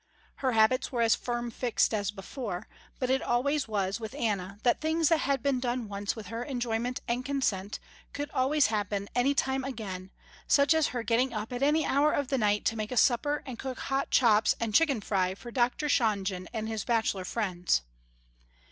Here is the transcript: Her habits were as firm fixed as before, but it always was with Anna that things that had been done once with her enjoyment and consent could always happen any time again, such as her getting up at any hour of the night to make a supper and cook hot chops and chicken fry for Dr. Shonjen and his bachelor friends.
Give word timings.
Her 0.37 0.53
habits 0.53 0.91
were 0.91 1.03
as 1.03 1.13
firm 1.13 1.51
fixed 1.51 1.93
as 1.93 2.09
before, 2.09 2.67
but 2.97 3.11
it 3.11 3.21
always 3.21 3.67
was 3.67 3.99
with 3.99 4.15
Anna 4.15 4.57
that 4.63 4.81
things 4.81 5.09
that 5.09 5.19
had 5.19 5.43
been 5.43 5.59
done 5.59 5.87
once 5.87 6.15
with 6.15 6.25
her 6.29 6.43
enjoyment 6.43 7.01
and 7.07 7.23
consent 7.23 7.77
could 8.11 8.31
always 8.31 8.65
happen 8.73 9.09
any 9.13 9.35
time 9.35 9.63
again, 9.63 10.09
such 10.47 10.73
as 10.73 10.87
her 10.87 11.03
getting 11.03 11.33
up 11.35 11.53
at 11.53 11.61
any 11.61 11.85
hour 11.85 12.13
of 12.13 12.29
the 12.29 12.39
night 12.39 12.65
to 12.65 12.75
make 12.75 12.91
a 12.91 12.97
supper 12.97 13.43
and 13.45 13.59
cook 13.59 13.77
hot 13.77 14.09
chops 14.09 14.55
and 14.59 14.73
chicken 14.73 15.01
fry 15.01 15.35
for 15.35 15.51
Dr. 15.51 15.87
Shonjen 15.87 16.47
and 16.51 16.67
his 16.67 16.83
bachelor 16.83 17.23
friends. 17.23 17.83